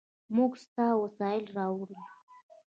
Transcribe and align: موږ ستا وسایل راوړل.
موږ 0.35 0.51
ستا 0.63 0.87
وسایل 1.03 1.43
راوړل. 1.57 2.01